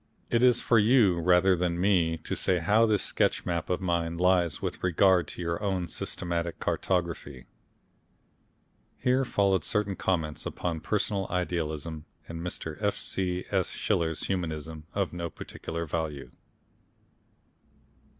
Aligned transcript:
It 0.31 0.41
is 0.41 0.63
for 0.63 0.79
you 0.79 1.19
rather 1.19 1.55
than 1.55 1.79
me 1.79 2.17
to 2.17 2.35
say 2.35 2.57
how 2.57 2.87
this 2.87 3.03
sketch 3.03 3.45
map 3.45 3.69
of 3.69 3.79
mine 3.81 4.17
lies 4.17 4.59
with 4.59 4.81
regard 4.81 5.27
to 5.27 5.43
your 5.43 5.61
own 5.61 5.81
more 5.81 5.87
systematic 5.89 6.59
cartography.... 6.59 7.45
Here 8.97 9.23
followed 9.23 9.63
certain 9.63 9.95
comments 9.95 10.43
upon 10.47 10.79
Personal 10.79 11.27
Idealism, 11.29 12.05
and 12.27 12.41
Mr. 12.41 12.77
F. 12.81 12.97
C. 12.97 13.45
S. 13.51 13.69
Schiller's 13.69 14.21
Humanism, 14.25 14.87
of 14.95 15.13
no 15.13 15.29
particular 15.29 15.85
value. 15.85 16.31